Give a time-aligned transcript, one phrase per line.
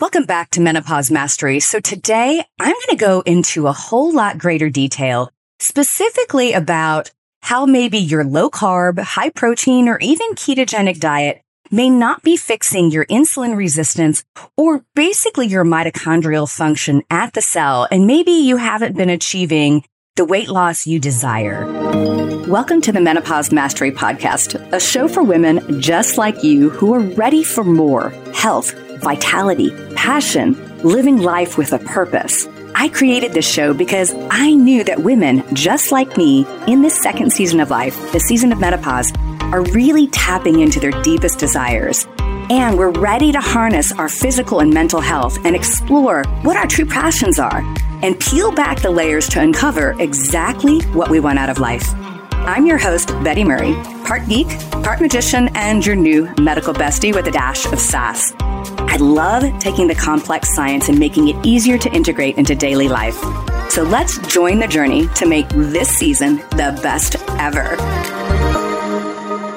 [0.00, 1.58] Welcome back to Menopause Mastery.
[1.58, 7.10] So today I'm going to go into a whole lot greater detail, specifically about
[7.42, 11.42] how maybe your low carb, high protein, or even ketogenic diet
[11.72, 14.22] may not be fixing your insulin resistance
[14.56, 17.88] or basically your mitochondrial function at the cell.
[17.90, 19.82] And maybe you haven't been achieving
[20.14, 21.66] the weight loss you desire.
[22.46, 27.00] Welcome to the Menopause Mastery Podcast, a show for women just like you who are
[27.00, 32.46] ready for more health vitality, passion, living life with a purpose.
[32.74, 37.32] I created this show because I knew that women just like me in this second
[37.32, 42.06] season of life, the season of menopause, are really tapping into their deepest desires.
[42.50, 46.86] And we're ready to harness our physical and mental health and explore what our true
[46.86, 47.62] passions are
[48.02, 51.92] and peel back the layers to uncover exactly what we want out of life.
[52.48, 53.74] I'm your host, Betty Murray,
[54.06, 58.32] part geek, part magician, and your new medical bestie with a dash of sass.
[58.90, 63.16] I love taking the complex science and making it easier to integrate into daily life.
[63.70, 67.76] So let's join the journey to make this season the best ever.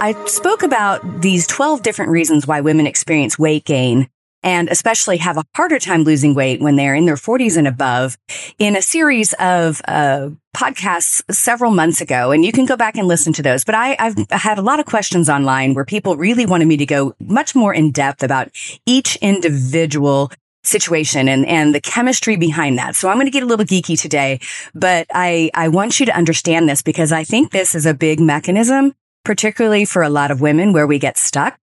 [0.04, 4.10] I spoke about these 12 different reasons why women experience weight gain
[4.44, 8.18] and especially have a harder time losing weight when they're in their 40s and above
[8.58, 12.32] in a series of uh, podcasts several months ago.
[12.32, 13.64] And you can go back and listen to those.
[13.64, 16.86] But I, I've had a lot of questions online where people really wanted me to
[16.86, 18.50] go much more in depth about
[18.86, 20.32] each individual
[20.64, 22.96] situation and, and the chemistry behind that.
[22.96, 24.40] So I'm going to get a little geeky today,
[24.76, 28.20] but I, I want you to understand this because I think this is a big
[28.20, 28.94] mechanism,
[29.26, 31.58] particularly for a lot of women where we get stuck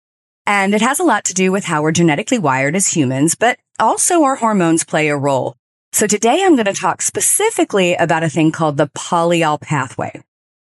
[0.47, 3.59] and it has a lot to do with how we're genetically wired as humans, but
[3.79, 5.57] also our hormones play a role.
[5.91, 10.23] So today I'm going to talk specifically about a thing called the polyol pathway.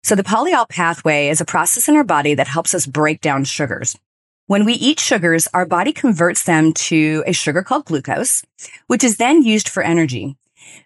[0.05, 3.45] So the polyol pathway is a process in our body that helps us break down
[3.45, 3.97] sugars.
[4.47, 8.43] When we eat sugars, our body converts them to a sugar called glucose,
[8.89, 10.37] which is then used for energy.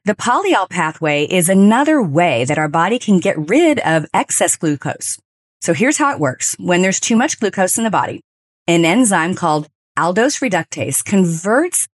[0.05, 5.18] The polyol pathway is another way that our body can get rid of excess glucose.
[5.61, 6.55] So here's how it works.
[6.61, 8.20] When there's too much glucose in the body,
[8.67, 11.89] an enzyme called aldose reductase converts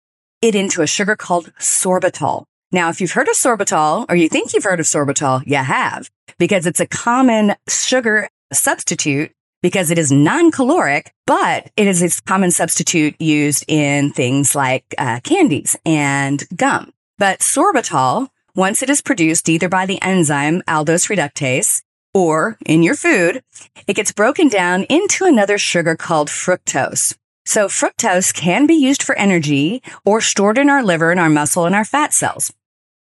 [0.40, 2.44] it into a sugar called sorbitol.
[2.70, 6.10] Now, if you've heard of sorbitol or you think you've heard of sorbitol, you have
[6.38, 12.50] because it's a common sugar substitute because it is non-caloric, but it is a common
[12.50, 16.92] substitute used in things like uh, candies and gum.
[17.16, 21.82] But sorbitol, once it is produced either by the enzyme aldose reductase
[22.14, 23.42] or in your food,
[23.86, 27.16] it gets broken down into another sugar called fructose.
[27.44, 31.64] So fructose can be used for energy or stored in our liver and our muscle
[31.64, 32.52] and our fat cells.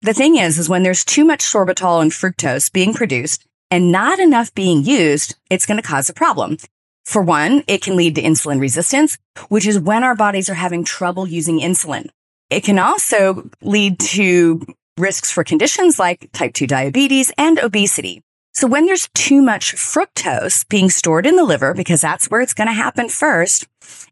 [0.02, 4.18] The thing is, is when there's too much sorbitol and fructose being produced and not
[4.18, 6.56] enough being used, it's going to cause a problem.
[7.04, 10.84] For one, it can lead to insulin resistance, which is when our bodies are having
[10.84, 12.08] trouble using insulin.
[12.50, 14.64] It can also lead to
[14.96, 18.22] risks for conditions like type 2 diabetes and obesity.
[18.58, 22.54] So when there's too much fructose being stored in the liver, because that's where it's
[22.54, 23.68] going to happen first,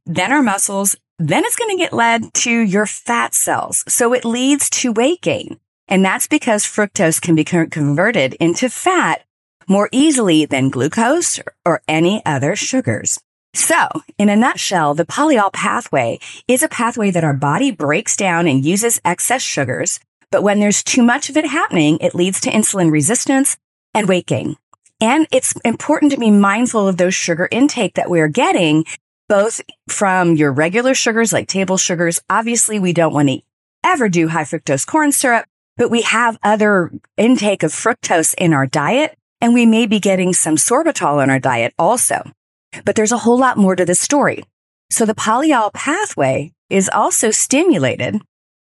[0.06, 3.82] then our muscles, then it's going to get led to your fat cells.
[3.88, 5.58] So it leads to weight gain.
[5.88, 9.24] And that's because fructose can be converted into fat
[9.66, 13.18] more easily than glucose or any other sugars.
[13.52, 18.46] So, in a nutshell, the polyol pathway is a pathway that our body breaks down
[18.46, 19.98] and uses excess sugars.
[20.30, 23.56] But when there's too much of it happening, it leads to insulin resistance
[23.96, 24.56] and weight gain.
[25.00, 28.84] And it's important to be mindful of those sugar intake that we're getting,
[29.28, 32.20] both from your regular sugars like table sugars.
[32.30, 33.40] Obviously, we don't want to
[33.82, 35.46] ever do high fructose corn syrup,
[35.76, 40.32] but we have other intake of fructose in our diet and we may be getting
[40.32, 42.30] some sorbitol in our diet also.
[42.84, 44.44] But there's a whole lot more to this story.
[44.90, 48.20] So the polyol pathway is also stimulated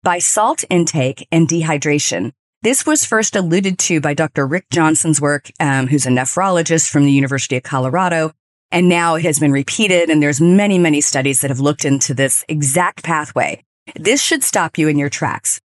[0.03, 2.31] by salt intake and dehydration.
[2.67, 4.45] This was first alluded to by Dr.
[4.45, 8.33] Rick Johnson's work, um, who's a nephrologist from the University of Colorado.
[8.72, 10.09] And now it has been repeated.
[10.09, 13.63] And there's many, many studies that have looked into this exact pathway.
[13.95, 15.62] This should stop you in your tracks.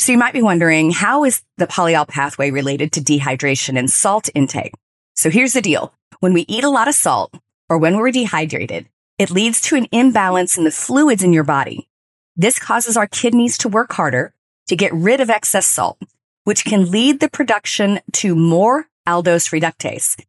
[0.00, 4.28] So you might be wondering, how is the polyol pathway related to dehydration and salt
[4.34, 4.74] intake?
[5.14, 5.94] So here's the deal.
[6.18, 7.32] When we eat a lot of salt
[7.68, 8.88] or when we're dehydrated,
[9.18, 11.88] it leads to an imbalance in the fluids in your body.
[12.34, 14.34] This causes our kidneys to work harder
[14.66, 15.96] to get rid of excess salt
[16.44, 20.22] which can lead the production to more aldose reductase,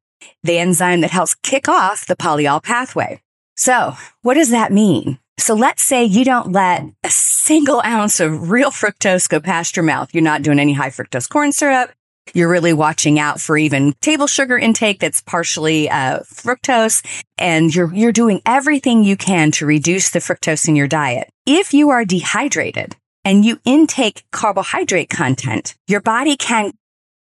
[0.43, 3.21] the enzyme that helps kick off the polyol pathway.
[3.55, 5.19] So what does that mean?
[5.37, 9.83] So let's say you don't let a single ounce of real fructose go past your
[9.83, 10.13] mouth.
[10.13, 11.91] You're not doing any high fructose corn syrup.
[12.33, 17.03] You're really watching out for even table sugar intake that's partially uh, fructose,
[17.37, 21.29] and you're you're doing everything you can to reduce the fructose in your diet.
[21.47, 26.73] if you are dehydrated and you intake carbohydrate content, your body can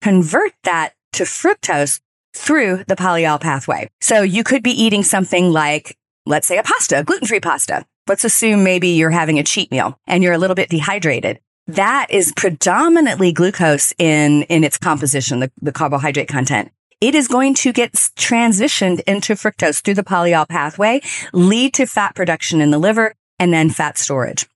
[0.01, 1.99] convert that to fructose
[2.33, 3.89] through the polyol pathway.
[4.01, 7.85] So you could be eating something like, let's say a pasta, gluten free pasta.
[8.07, 11.39] Let's assume maybe you're having a cheat meal and you're a little bit dehydrated.
[11.67, 16.71] That is predominantly glucose in, in its composition, the, the carbohydrate content.
[17.01, 21.01] It is going to get transitioned into fructose through the polyol pathway,
[21.31, 24.48] lead to fat production in the liver and then fat storage.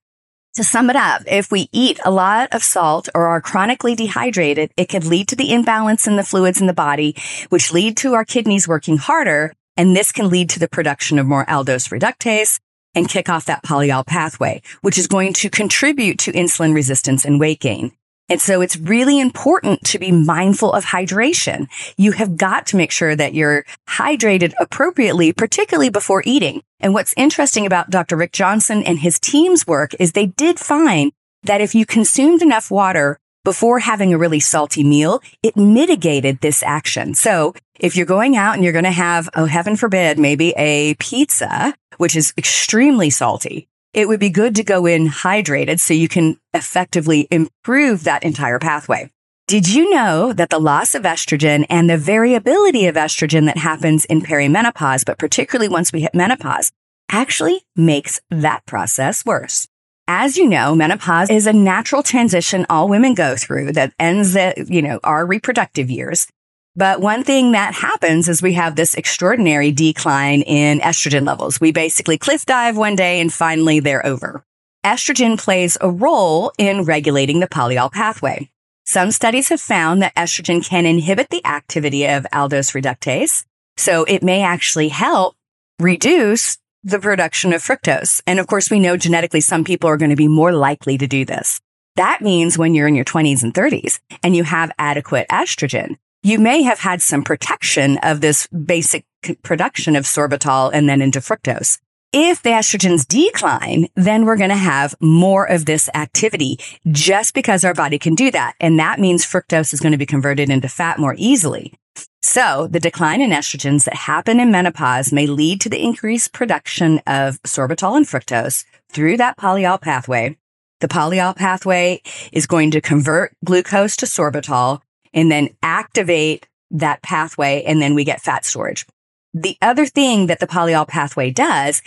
[0.56, 4.70] To sum it up, if we eat a lot of salt or are chronically dehydrated,
[4.76, 7.16] it could lead to the imbalance in the fluids in the body,
[7.48, 9.52] which lead to our kidneys working harder.
[9.76, 12.60] And this can lead to the production of more aldose reductase
[12.94, 17.40] and kick off that polyol pathway, which is going to contribute to insulin resistance and
[17.40, 17.90] weight gain.
[18.28, 21.68] And so it's really important to be mindful of hydration.
[21.96, 26.62] You have got to make sure that you're hydrated appropriately, particularly before eating.
[26.80, 28.16] And what's interesting about Dr.
[28.16, 31.12] Rick Johnson and his team's work is they did find
[31.42, 36.62] that if you consumed enough water before having a really salty meal, it mitigated this
[36.62, 37.14] action.
[37.14, 40.94] So if you're going out and you're going to have, oh, heaven forbid, maybe a
[40.94, 46.08] pizza, which is extremely salty, it would be good to go in hydrated so you
[46.08, 49.10] can effectively improve that entire pathway.
[49.46, 54.04] Did you know that the loss of estrogen and the variability of estrogen that happens
[54.06, 56.72] in perimenopause, but particularly once we hit menopause,
[57.10, 59.68] actually makes that process worse?
[60.08, 64.66] As you know, menopause is a natural transition all women go through that ends the,
[64.68, 66.26] you know, our reproductive years.
[66.76, 71.60] But one thing that happens is we have this extraordinary decline in estrogen levels.
[71.60, 74.44] We basically cliff dive one day and finally they're over.
[74.84, 78.50] Estrogen plays a role in regulating the polyol pathway.
[78.84, 83.44] Some studies have found that estrogen can inhibit the activity of aldose reductase.
[83.76, 85.36] So it may actually help
[85.78, 88.20] reduce the production of fructose.
[88.26, 91.06] And of course, we know genetically some people are going to be more likely to
[91.06, 91.60] do this.
[91.96, 96.38] That means when you're in your 20s and 30s and you have adequate estrogen, you
[96.38, 99.04] may have had some protection of this basic
[99.42, 101.78] production of sorbitol and then into fructose.
[102.14, 106.58] If the estrogens decline, then we're going to have more of this activity
[106.90, 108.54] just because our body can do that.
[108.58, 111.74] And that means fructose is going to be converted into fat more easily.
[112.22, 117.00] So the decline in estrogens that happen in menopause may lead to the increased production
[117.06, 120.38] of sorbitol and fructose through that polyol pathway.
[120.80, 122.00] The polyol pathway
[122.32, 124.80] is going to convert glucose to sorbitol,
[125.14, 127.62] and then activate that pathway.
[127.62, 128.84] And then we get fat storage.
[129.32, 131.82] The other thing that the polyol pathway does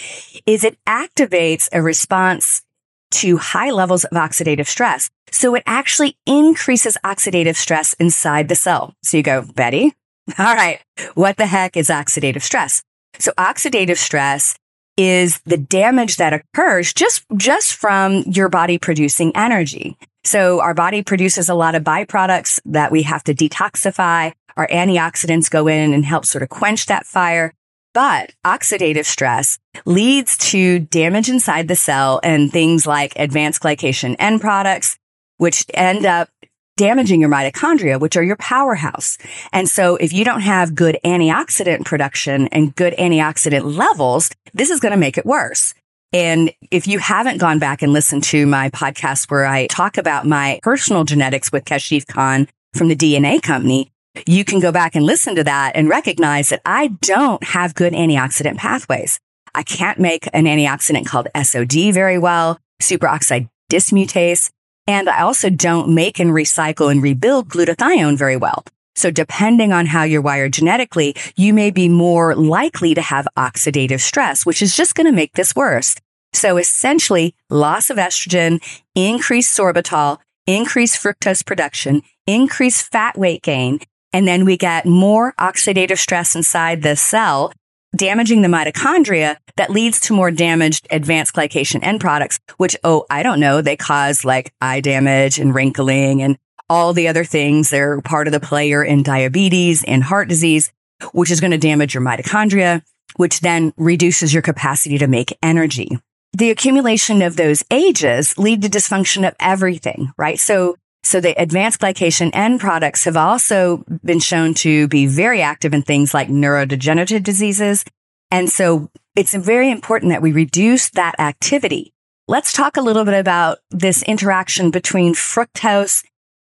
[0.45, 2.63] is it activates a response
[3.09, 5.09] to high levels of oxidative stress.
[5.31, 8.93] So it actually increases oxidative stress inside the cell.
[9.03, 9.93] So you go, Betty,
[10.39, 10.81] all right,
[11.15, 12.83] what the heck is oxidative stress?
[13.19, 14.55] So oxidative stress
[14.97, 19.97] is the damage that occurs just, just from your body producing energy.
[20.23, 24.33] So our body produces a lot of byproducts that we have to detoxify.
[24.55, 27.53] Our antioxidants go in and help sort of quench that fire.
[27.93, 34.41] But oxidative stress leads to damage inside the cell and things like advanced glycation end
[34.41, 34.97] products,
[35.37, 36.29] which end up
[36.77, 39.17] damaging your mitochondria, which are your powerhouse.
[39.51, 44.79] And so if you don't have good antioxidant production and good antioxidant levels, this is
[44.79, 45.73] going to make it worse.
[46.13, 50.25] And if you haven't gone back and listened to my podcast where I talk about
[50.25, 53.91] my personal genetics with Kashif Khan from the DNA company,
[54.25, 57.93] you can go back and listen to that and recognize that I don't have good
[57.93, 59.19] antioxidant pathways.
[59.53, 64.49] I can't make an antioxidant called SOD very well, superoxide dismutase.
[64.87, 68.63] And I also don't make and recycle and rebuild glutathione very well.
[68.97, 74.01] So depending on how you're wired genetically, you may be more likely to have oxidative
[74.01, 75.95] stress, which is just going to make this worse.
[76.33, 78.59] So essentially loss of estrogen,
[78.95, 83.79] increased sorbitol, increased fructose production, increased fat weight gain.
[84.13, 87.53] And then we get more oxidative stress inside the cell,
[87.95, 93.21] damaging the mitochondria that leads to more damaged advanced glycation end products, which, oh, I
[93.21, 96.37] don't know, they cause like eye damage and wrinkling and
[96.69, 97.69] all the other things.
[97.69, 100.71] They're part of the player in diabetes and heart disease,
[101.13, 102.83] which is going to damage your mitochondria,
[103.15, 105.99] which then reduces your capacity to make energy.
[106.33, 110.39] The accumulation of those ages lead to dysfunction of everything, right?
[110.39, 115.73] So, so the advanced glycation end products have also been shown to be very active
[115.73, 117.85] in things like neurodegenerative diseases.
[118.29, 121.93] And so it's very important that we reduce that activity.
[122.27, 126.03] Let's talk a little bit about this interaction between fructose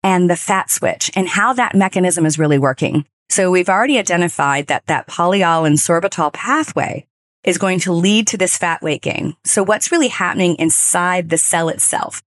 [0.07, 3.05] and the fat switch and how that mechanism is really working.
[3.29, 7.05] So we've already identified that that polyol and sorbitol pathway
[7.43, 9.35] is going to lead to this fat weight gain.
[9.45, 12.23] So what's really happening inside the cell itself?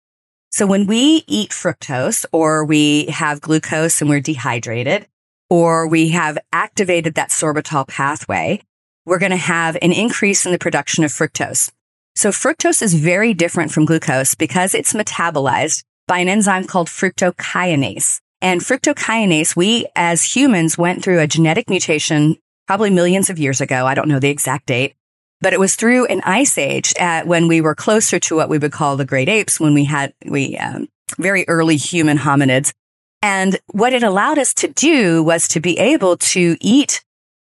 [0.51, 5.07] So when we eat fructose or we have glucose and we're dehydrated
[5.49, 8.61] or we have activated that sorbitol pathway,
[9.05, 11.71] we're going to have an increase in the production of fructose.
[12.17, 18.19] So fructose is very different from glucose because it's metabolized by an enzyme called fructokinase.
[18.41, 22.37] And fructokinase, we as humans went through a genetic mutation
[22.67, 23.85] probably millions of years ago.
[23.85, 24.95] I don't know the exact date,
[25.39, 28.57] but it was through an ice age at when we were closer to what we
[28.57, 30.87] would call the great apes when we had, we, um,
[31.19, 32.73] very early human hominids.
[33.21, 37.03] And what it allowed us to do was to be able to eat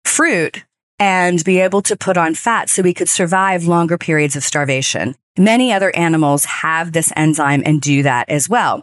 [0.04, 0.64] fruit
[0.98, 5.14] and be able to put on fat so we could survive longer periods of starvation.
[5.40, 8.82] Many other animals have this enzyme and do that as well.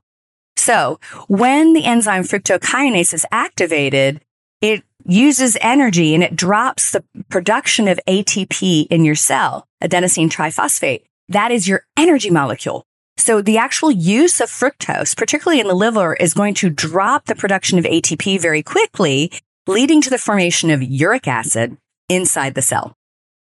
[0.56, 4.22] So when the enzyme fructokinase is activated,
[4.60, 11.04] it uses energy and it drops the production of ATP in your cell, adenosine triphosphate.
[11.30, 12.86] That is your energy molecule.
[13.18, 17.36] So the actual use of fructose, particularly in the liver, is going to drop the
[17.36, 19.32] production of ATP very quickly,
[19.68, 21.78] leading to the formation of uric acid
[22.10, 22.97] inside the cell.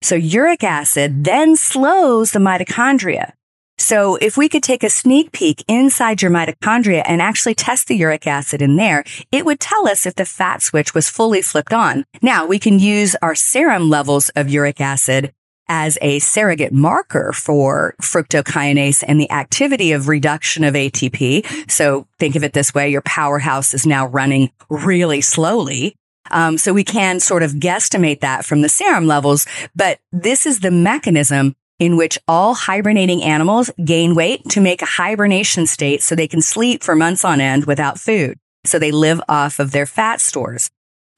[0.03, 3.33] So uric acid then slows the mitochondria.
[3.79, 7.97] So if we could take a sneak peek inside your mitochondria and actually test the
[7.97, 11.73] uric acid in there, it would tell us if the fat switch was fully flipped
[11.73, 12.05] on.
[12.21, 15.33] Now we can use our serum levels of uric acid
[15.69, 21.71] as a surrogate marker for fructokinase and the activity of reduction of ATP.
[21.71, 22.91] So think of it this way.
[22.91, 25.97] Your powerhouse is now running really slowly.
[26.31, 30.61] Um, so we can sort of guesstimate that from the serum levels, but this is
[30.61, 36.15] the mechanism in which all hibernating animals gain weight to make a hibernation state so
[36.15, 38.39] they can sleep for months on end without food.
[38.65, 40.71] So they live off of their fat stores.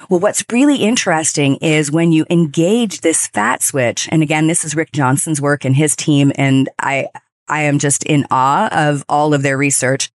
[0.08, 4.74] Well, what's really interesting is when you engage this fat switch, and again, this is
[4.74, 7.08] Rick Johnson's work and his team, and I,
[7.46, 10.10] I am just in awe of all of their research.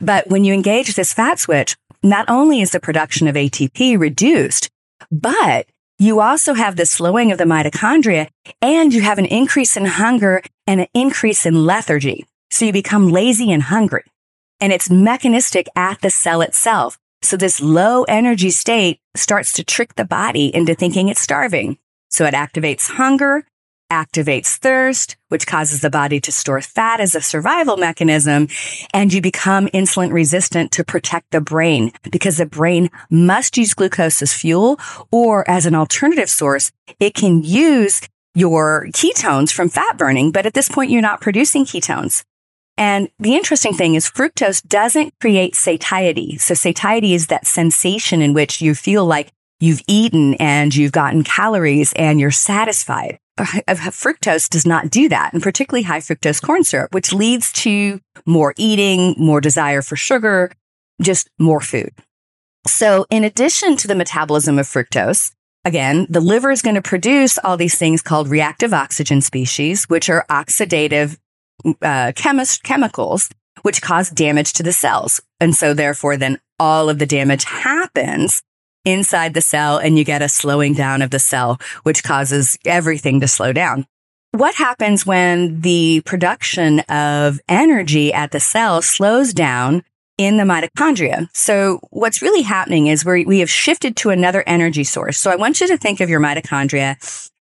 [0.00, 4.70] But when you engage this fat switch, not only is the production of ATP reduced,
[5.10, 5.66] but
[5.98, 8.28] you also have the slowing of the mitochondria
[8.62, 12.24] and you have an increase in hunger and an increase in lethargy.
[12.50, 14.04] So you become lazy and hungry.
[14.60, 16.98] And it's mechanistic at the cell itself.
[17.22, 21.78] So this low energy state starts to trick the body into thinking it's starving.
[22.10, 23.44] So it activates hunger
[23.90, 28.48] activates thirst, which causes the body to store fat as a survival mechanism.
[28.92, 34.22] And you become insulin resistant to protect the brain because the brain must use glucose
[34.22, 34.78] as fuel
[35.10, 36.70] or as an alternative source.
[37.00, 38.00] It can use
[38.34, 42.24] your ketones from fat burning, but at this point, you're not producing ketones.
[42.76, 46.38] And the interesting thing is fructose doesn't create satiety.
[46.38, 51.24] So satiety is that sensation in which you feel like you've eaten and you've gotten
[51.24, 53.18] calories and you're satisfied.
[53.38, 58.54] Fructose does not do that, and particularly high fructose corn syrup, which leads to more
[58.56, 60.52] eating, more desire for sugar,
[61.00, 61.92] just more food.
[62.66, 65.32] So in addition to the metabolism of fructose,
[65.64, 70.10] again, the liver is going to produce all these things called reactive oxygen species, which
[70.10, 71.16] are oxidative
[71.82, 73.30] uh, chemist- chemicals,
[73.62, 75.20] which cause damage to the cells.
[75.40, 78.42] And so therefore, then all of the damage happens
[78.90, 83.20] inside the cell and you get a slowing down of the cell, which causes everything
[83.20, 83.86] to slow down.
[84.32, 89.84] What happens when the production of energy at the cell slows down
[90.18, 91.28] in the mitochondria?
[91.34, 95.18] So what's really happening is we we have shifted to another energy source.
[95.18, 96.96] So I want you to think of your mitochondria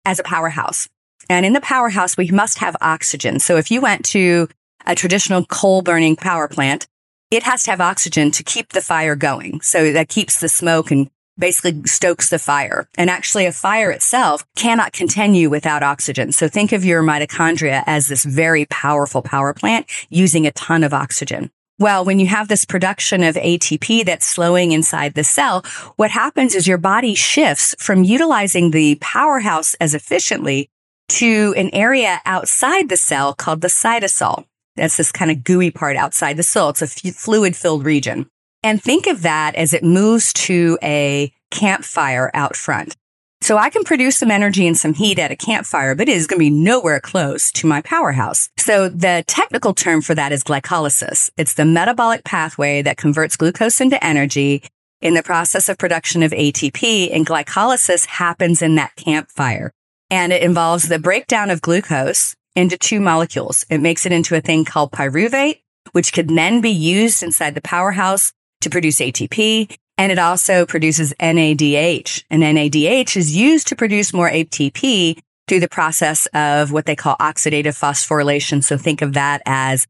[0.05, 0.87] as a powerhouse.
[1.27, 3.39] And in the powerhouse, we must have oxygen.
[3.39, 4.47] So if you went to
[4.85, 6.87] a traditional coal burning power plant,
[7.31, 9.61] it has to have oxygen to keep the fire going.
[9.61, 12.87] So that keeps the smoke and basically stokes the fire.
[12.97, 16.31] And actually a fire itself cannot continue without oxygen.
[16.31, 20.93] So think of your mitochondria as this very powerful power plant using a ton of
[20.93, 21.51] oxygen.
[21.77, 25.65] Well, when you have this production of ATP that's slowing inside the cell,
[25.97, 30.69] what happens is your body shifts from utilizing the powerhouse as efficiently
[31.09, 34.45] to an area outside the cell called the cytosol.
[34.77, 36.69] That's this kind of gooey part outside the cell.
[36.69, 38.29] It's a fluid filled region.
[38.65, 42.95] And think of that as it moves to a campfire out front.
[43.41, 46.25] So I can produce some energy and some heat at a campfire, but it is
[46.25, 48.49] going to be nowhere close to my powerhouse.
[48.57, 51.29] So the technical term for that is glycolysis.
[51.37, 54.63] It's the metabolic pathway that converts glucose into energy
[54.99, 59.71] in the process of production of ATP and glycolysis happens in that campfire.
[60.09, 63.63] And it involves the breakdown of glucose into two molecules.
[63.69, 65.59] It makes it into a thing called pyruvate,
[65.91, 68.33] which could then be used inside the powerhouse
[68.65, 69.75] to produce ATP.
[69.97, 72.25] And it also produces NADH.
[72.29, 75.17] And NADH is used to produce more ATP
[75.47, 78.63] through the process of what they call oxidative phosphorylation.
[78.63, 79.87] So think of that as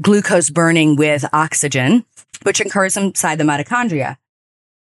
[0.00, 2.04] glucose burning with oxygen,
[2.44, 4.16] which occurs inside the mitochondria.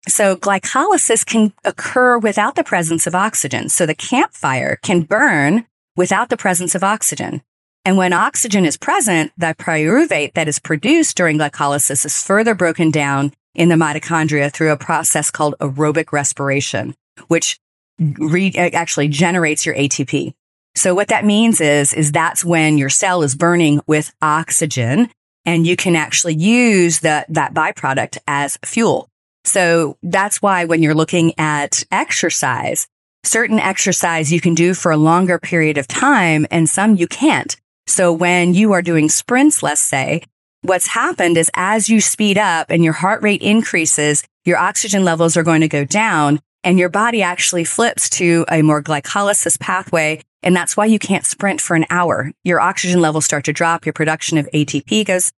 [0.08, 3.70] So glycolysis can occur without the presence of oxygen.
[3.70, 5.65] So the campfire can burn
[5.96, 7.41] without the presence of oxygen.
[7.88, 12.91] And when oxygen is present, the pyruvate that is produced during glycolysis is further broken
[12.91, 16.96] down in the mitochondria through a process called aerobic respiration,
[17.29, 17.58] which
[17.98, 20.34] re- actually generates your ATP.
[20.75, 25.10] So what that means is, is that's when your cell is burning with oxygen
[25.46, 29.08] and you can actually use that, that byproduct as fuel.
[29.46, 32.86] So that's why when you're looking at exercise,
[33.24, 37.56] certain exercise you can do for a longer period of time and some you can't.
[37.88, 40.24] So when you are doing sprints, let's say,
[40.62, 45.38] what's happened is as you speed up and your heart rate increases, your oxygen levels
[45.38, 50.22] are going to go down and your body actually flips to a more glycolysis pathway.
[50.44, 52.32] And that's why you can't sprint for an hour.
[52.44, 53.86] Your oxygen levels start to drop.
[53.86, 55.32] Your production of ATP goes,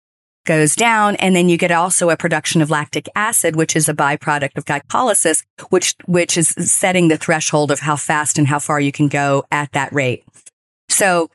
[0.46, 1.18] goes down.
[1.18, 4.65] And then you get also a production of lactic acid, which is a byproduct of
[4.65, 9.08] glycolysis, which, which is setting the threshold of how fast and how far you can
[9.08, 10.24] go at that rate.
[11.00, 11.29] So,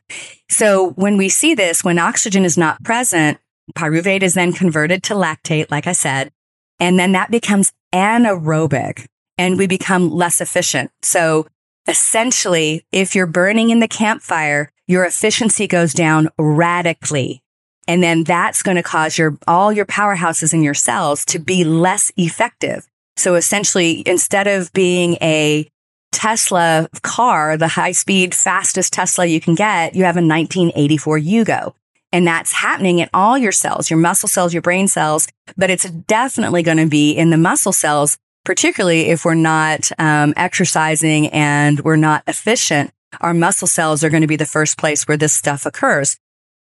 [0.47, 3.39] so when we see this, when oxygen is not present,
[3.75, 6.31] pyruvate is then converted to lactate, like I said,
[6.79, 9.07] and then that becomes anaerobic
[9.39, 10.91] and we become less efficient.
[11.01, 11.47] So
[11.87, 17.41] essentially, if you're burning in the campfire, your efficiency goes down radically.
[17.87, 21.63] And then that's going to cause your, all your powerhouses in your cells to be
[21.63, 22.87] less effective.
[23.17, 25.67] So essentially, instead of being a
[26.15, 31.73] Tesla car, the high speed, fastest Tesla you can get, you have a 1984 Yugo.
[32.13, 35.89] And that's happening in all your cells, your muscle cells, your brain cells, but it's
[35.89, 41.81] definitely going to be in the muscle cells, particularly if we're not um, exercising and
[41.81, 42.91] we're not efficient.
[43.19, 46.17] Our muscle cells are going to be the first place where this stuff occurs.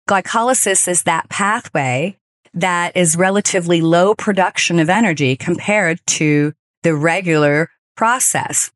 [0.09, 2.17] Glycolysis is that pathway
[2.55, 8.73] that is relatively low production of energy compared to the regular process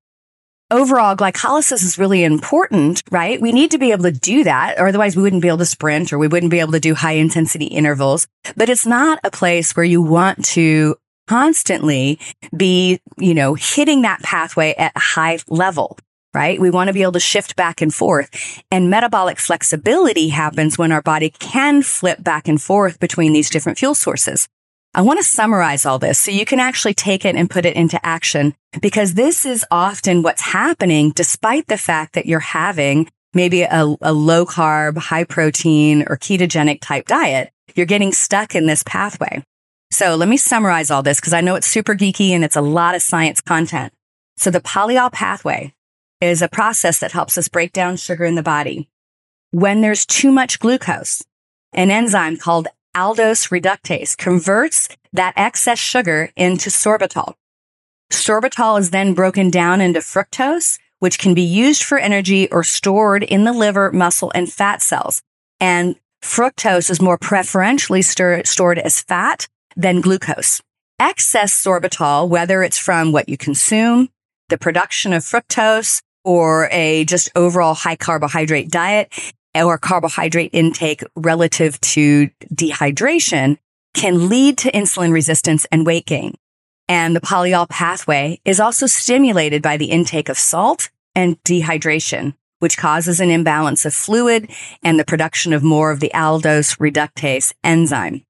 [0.73, 3.41] overall glycolysis is really important, right?
[3.41, 5.67] We need to be able to do that, or otherwise we wouldn't be able to
[5.67, 8.27] sprint or we wouldn't be able to do high intensity intervals.
[8.57, 10.97] But it's not a place where you want to
[11.29, 12.19] constantly
[12.57, 15.99] be, you know, hitting that pathway at a high level.
[16.35, 16.59] Right?
[16.59, 18.31] We want to be able to shift back and forth.
[18.71, 23.79] And metabolic flexibility happens when our body can flip back and forth between these different
[23.79, 24.49] fuel sources.
[24.95, 27.77] I want to summarize all this so you can actually take it and put it
[27.77, 33.63] into action because this is often what's happening despite the fact that you're having maybe
[33.63, 37.51] a, a, low carb, high protein or ketogenic type diet.
[37.75, 39.43] You're getting stuck in this pathway.
[39.91, 42.61] So let me summarize all this because I know it's super geeky and it's a
[42.61, 43.95] lot of science content.
[44.37, 45.73] So the polyol pathway
[46.21, 48.91] is a process that helps us break down sugar in the body.
[49.53, 51.25] When there's too much glucose,
[51.73, 57.35] an enzyme called aldose reductase converts that excess sugar into sorbitol.
[58.11, 63.23] Sorbitol is then broken down into fructose, which can be used for energy or stored
[63.23, 65.23] in the liver, muscle, and fat cells.
[65.59, 70.61] And fructose is more preferentially stir- stored as fat than glucose.
[71.01, 74.09] Excess sorbitol, whether it's from what you consume,
[74.49, 79.13] the production of fructose, or a just overall high carbohydrate diet,
[79.55, 83.59] or carbohydrate intake relative to dehydration
[83.95, 86.35] can lead to insulin resistance and weight gain.
[86.89, 92.79] And the polyol pathway is also stimulated by the intake of salt and dehydration, which
[92.79, 94.51] causes an imbalance of fluid
[94.83, 98.25] and the production of more of the aldose reductase enzyme.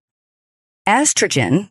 [0.86, 1.70] Estrogen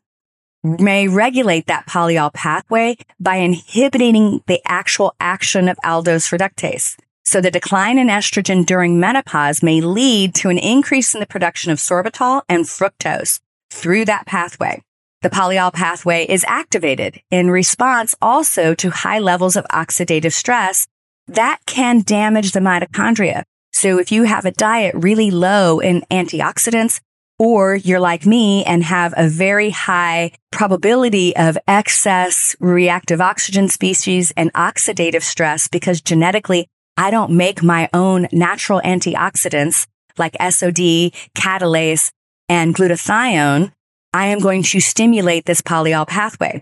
[0.63, 6.97] may regulate that polyol pathway by inhibiting the actual action of aldose reductase.
[7.23, 11.71] So the decline in estrogen during menopause may lead to an increase in the production
[11.71, 14.81] of sorbitol and fructose through that pathway.
[15.21, 20.87] The polyol pathway is activated in response also to high levels of oxidative stress
[21.27, 23.43] that can damage the mitochondria.
[23.71, 26.99] So if you have a diet really low in antioxidants,
[27.37, 34.31] or you're like me and have a very high probability of excess reactive oxygen species
[34.37, 36.67] and oxidative stress because genetically
[37.01, 39.87] I don't make my own natural antioxidants
[40.19, 42.11] like SOD, catalase,
[42.47, 43.71] and glutathione,
[44.13, 46.61] I am going to stimulate this polyol pathway.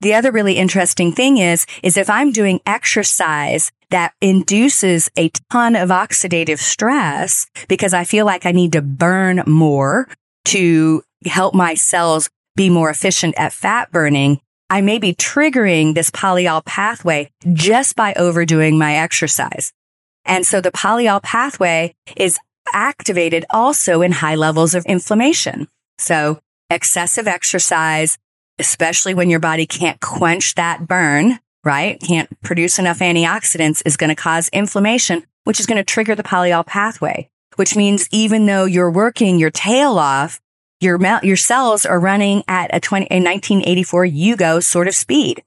[0.00, 5.76] The other really interesting thing is, is if I'm doing exercise that induces a ton
[5.76, 10.08] of oxidative stress because I feel like I need to burn more
[10.46, 16.10] to help my cells be more efficient at fat burning, I may be triggering this
[16.10, 19.72] polyol pathway just by overdoing my exercise.
[20.24, 22.38] And so the polyol pathway is
[22.72, 25.68] activated also in high levels of inflammation.
[25.98, 28.18] So excessive exercise,
[28.58, 32.00] especially when your body can't quench that burn, right?
[32.00, 36.24] Can't produce enough antioxidants is going to cause inflammation, which is going to trigger the
[36.24, 40.40] polyol pathway, which means even though you're working your tail off,
[40.80, 45.42] your, your cells are running at a 20, a 1984 Yugo sort of speed.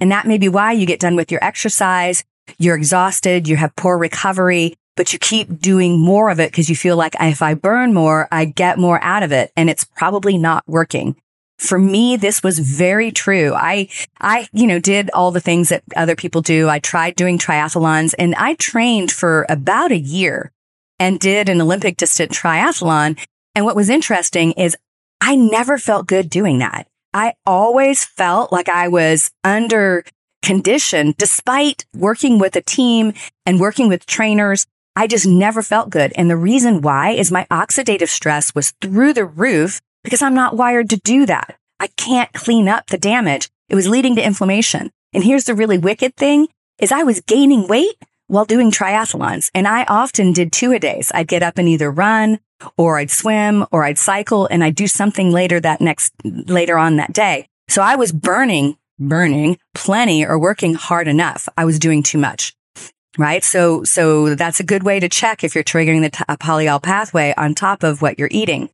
[0.00, 2.24] And that may be why you get done with your exercise.
[2.58, 3.46] You're exhausted.
[3.46, 7.14] You have poor recovery, but you keep doing more of it because you feel like
[7.20, 9.52] if I burn more, I get more out of it.
[9.56, 11.16] And it's probably not working.
[11.58, 13.52] For me, this was very true.
[13.54, 13.88] I,
[14.18, 16.70] I, you know, did all the things that other people do.
[16.70, 20.52] I tried doing triathlons and I trained for about a year
[20.98, 23.18] and did an Olympic distance triathlon.
[23.54, 24.76] And what was interesting is
[25.20, 26.86] I never felt good doing that.
[27.12, 30.04] I always felt like I was under
[30.42, 33.12] condition despite working with a team
[33.44, 34.66] and working with trainers.
[34.96, 36.12] I just never felt good.
[36.16, 40.56] And the reason why is my oxidative stress was through the roof because I'm not
[40.56, 41.56] wired to do that.
[41.78, 43.48] I can't clean up the damage.
[43.68, 44.90] It was leading to inflammation.
[45.12, 49.50] And here's the really wicked thing is I was gaining weight while doing triathlons.
[49.54, 51.10] And I often did two a days.
[51.14, 52.38] I'd get up and either run
[52.76, 56.96] or I'd swim or I'd cycle and I'd do something later that next, later on
[56.96, 57.48] that day.
[57.68, 61.48] So I was burning, burning plenty or working hard enough.
[61.56, 62.54] I was doing too much.
[63.18, 63.42] Right.
[63.42, 67.34] So, so that's a good way to check if you're triggering the t- polyol pathway
[67.36, 68.70] on top of what you're eating.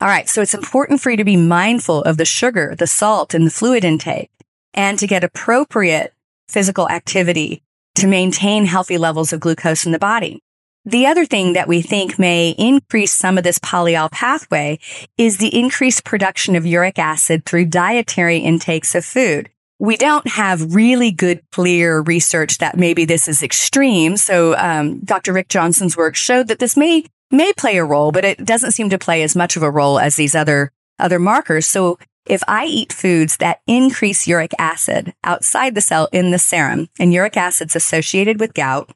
[0.00, 0.28] All right.
[0.28, 3.50] So it's important for you to be mindful of the sugar, the salt and the
[3.50, 4.30] fluid intake
[4.74, 6.14] and to get appropriate
[6.48, 7.62] physical activity
[7.96, 10.40] to maintain healthy levels of glucose in the body.
[10.88, 14.78] The other thing that we think may increase some of this polyol pathway
[15.18, 19.50] is the increased production of uric acid through dietary intakes of food.
[19.78, 24.16] We don't have really good, clear research that maybe this is extreme.
[24.16, 25.34] So, um, Dr.
[25.34, 28.88] Rick Johnson's work showed that this may may play a role, but it doesn't seem
[28.88, 31.66] to play as much of a role as these other other markers.
[31.66, 36.88] So, if I eat foods that increase uric acid outside the cell in the serum,
[36.98, 38.90] and uric acid's associated with gout,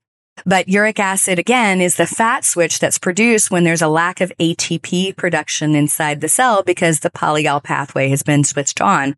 [0.46, 4.32] but uric acid, again, is the fat switch that's produced when there's a lack of
[4.40, 9.16] ATP production inside the cell because the polyol pathway has been switched on.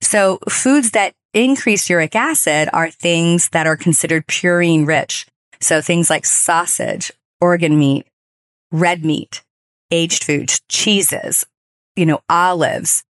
[0.00, 5.26] So foods that increase uric acid are things that are considered purine rich.
[5.60, 8.06] So things like sausage, organ meat,
[8.70, 9.42] red meat,
[9.90, 11.44] aged foods, cheeses,
[11.96, 13.02] you know, olives,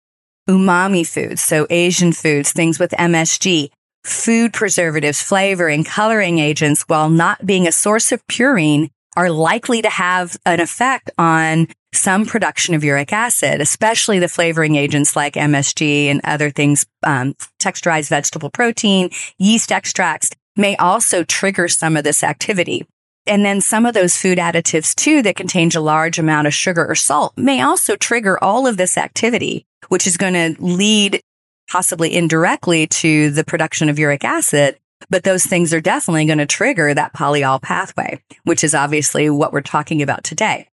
[0.49, 1.41] umami foods.
[1.41, 3.69] So Asian foods, things with MSG,
[4.03, 9.89] food preservatives, flavoring, coloring agents, while not being a source of purine, are likely to
[9.89, 16.05] have an effect on some production of uric acid, especially the flavoring agents like MSG
[16.05, 22.23] and other things, um, texturized vegetable protein, yeast extracts may also trigger some of this
[22.23, 22.85] activity.
[23.25, 26.85] And then some of those food additives too that contain a large amount of sugar
[26.85, 31.21] or salt may also trigger all of this activity, which is going to lead
[31.69, 34.77] possibly indirectly to the production of uric acid.
[35.09, 39.53] But those things are definitely going to trigger that polyol pathway, which is obviously what
[39.53, 40.67] we're talking about today.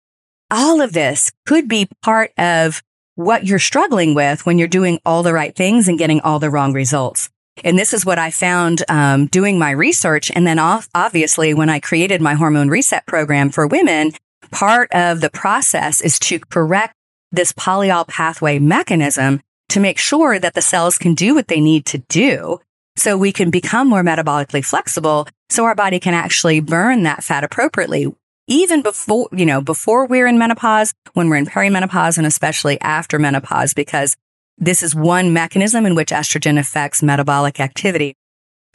[0.49, 2.81] All of this could be part of
[3.15, 6.49] what you're struggling with when you're doing all the right things and getting all the
[6.49, 7.29] wrong results.
[7.63, 10.29] And this is what I found um, doing my research.
[10.33, 14.11] And then obviously, when I created my hormone reset program for women,
[14.51, 16.93] part of the process is to correct
[17.31, 21.85] this polyol pathway mechanism to make sure that the cells can do what they need
[21.85, 22.59] to do
[22.95, 27.43] so we can become more metabolically flexible so our body can actually burn that fat
[27.43, 28.13] appropriately
[28.47, 33.19] even before you know before we're in menopause when we're in perimenopause and especially after
[33.19, 34.15] menopause because
[34.57, 38.15] this is one mechanism in which estrogen affects metabolic activity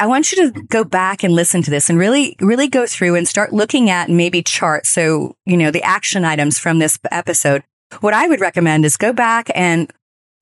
[0.00, 3.16] I want you to go back and listen to this and really, really go through
[3.16, 4.88] and start looking at maybe charts.
[4.88, 7.62] So, you know, the action items from this episode.
[8.00, 9.92] What I would recommend is go back and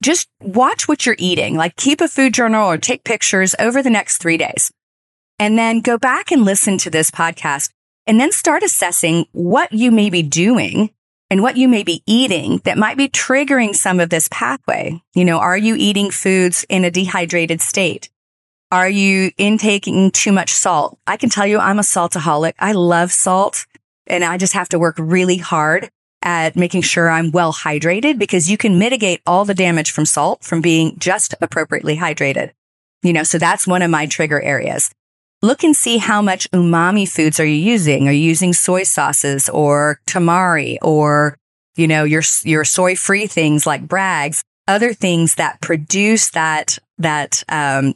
[0.01, 3.89] just watch what you're eating, like keep a food journal or take pictures over the
[3.89, 4.71] next three days.
[5.37, 7.71] And then go back and listen to this podcast
[8.07, 10.89] and then start assessing what you may be doing
[11.29, 15.01] and what you may be eating that might be triggering some of this pathway.
[15.13, 18.09] You know, are you eating foods in a dehydrated state?
[18.71, 20.97] Are you intaking too much salt?
[21.07, 22.53] I can tell you I'm a saltaholic.
[22.59, 23.65] I love salt
[24.07, 25.89] and I just have to work really hard
[26.21, 30.43] at making sure I'm well hydrated because you can mitigate all the damage from salt
[30.43, 32.51] from being just appropriately hydrated.
[33.01, 34.91] You know, so that's one of my trigger areas.
[35.41, 38.09] Look and see how much umami foods are you using?
[38.09, 41.37] Are you using soy sauces or tamari or,
[41.77, 47.43] you know, your, your soy free things like Bragg's, other things that produce that, that,
[47.47, 47.95] um,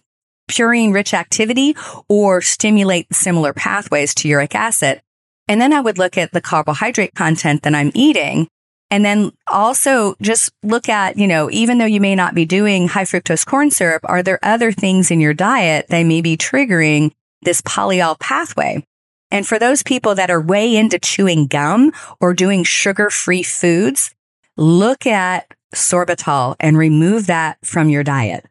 [0.49, 1.75] purine rich activity
[2.07, 5.01] or stimulate similar pathways to uric acid.
[5.47, 8.47] And then I would look at the carbohydrate content that I'm eating.
[8.89, 12.87] And then also just look at, you know, even though you may not be doing
[12.87, 17.11] high fructose corn syrup, are there other things in your diet that may be triggering
[17.41, 18.85] this polyol pathway?
[19.31, 24.13] And for those people that are way into chewing gum or doing sugar free foods,
[24.57, 28.45] look at sorbitol and remove that from your diet.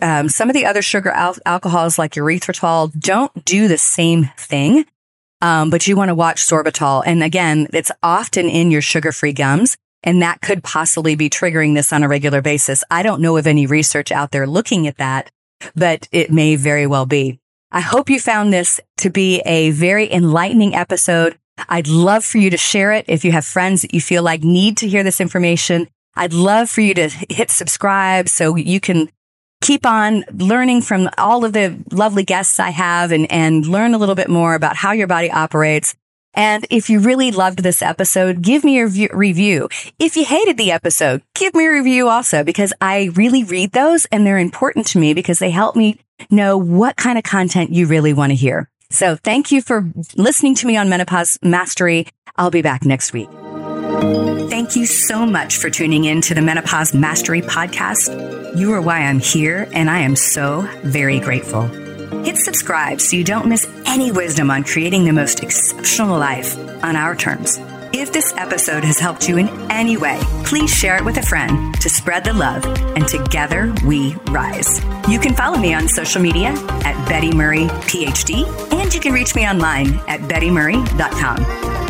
[0.00, 4.86] Um, some of the other sugar al- alcohols like erythritol don't do the same thing.
[5.44, 7.02] Um, but you want to watch sorbitol.
[7.04, 9.76] And again, it's often in your sugar free gums.
[10.02, 12.82] And that could possibly be triggering this on a regular basis.
[12.90, 15.30] I don't know of any research out there looking at that,
[15.76, 17.40] but it may very well be.
[17.70, 21.38] I hope you found this to be a very enlightening episode.
[21.68, 24.42] I'd love for you to share it if you have friends that you feel like
[24.42, 25.88] need to hear this information.
[26.16, 29.10] I'd love for you to hit subscribe so you can
[29.64, 33.98] keep on learning from all of the lovely guests I have and, and learn a
[33.98, 35.96] little bit more about how your body operates.
[36.34, 39.68] And if you really loved this episode, give me a review.
[39.98, 44.04] If you hated the episode, give me a review also because I really read those
[44.06, 45.98] and they're important to me because they help me
[46.30, 48.68] know what kind of content you really want to hear.
[48.90, 52.06] So thank you for listening to me on Menopause Mastery.
[52.36, 53.30] I'll be back next week.
[54.00, 58.56] Thank you so much for tuning in to the Menopause Mastery podcast.
[58.56, 61.62] You are why I'm here, and I am so very grateful.
[62.24, 66.96] Hit subscribe so you don't miss any wisdom on creating the most exceptional life on
[66.96, 67.58] our terms.
[67.92, 71.74] If this episode has helped you in any way, please share it with a friend
[71.80, 72.64] to spread the love,
[72.96, 74.80] and together we rise.
[75.08, 76.48] You can follow me on social media
[76.84, 81.83] at Betty Murray PhD, and you can reach me online at bettymurray.com.